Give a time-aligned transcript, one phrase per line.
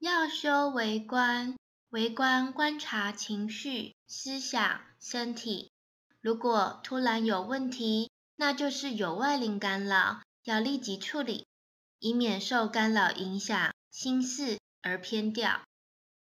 [0.00, 1.56] 要修为观，
[1.90, 5.70] 为观观察情绪、思想、身体。
[6.22, 11.46] 如果突然有问题，那就是有外灵干扰，要立即处理，
[11.98, 15.60] 以免受干扰影响心事而偏掉。